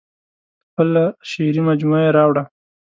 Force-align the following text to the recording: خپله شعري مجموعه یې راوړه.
خپله 0.67 1.03
شعري 1.29 1.61
مجموعه 1.69 2.01
یې 2.05 2.11
راوړه. 2.17 2.43